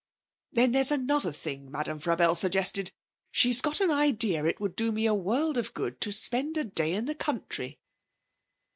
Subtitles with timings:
[0.53, 2.91] 'Then there's another thing Madame Frabelle suggested.
[3.29, 6.63] She's got an idea it would do me a world of good to spend a
[6.63, 7.79] day in the country.'